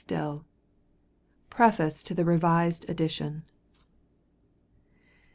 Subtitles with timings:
[0.03, 0.45] Still]
[1.51, 3.43] PREFACE TO REVISED EDITION.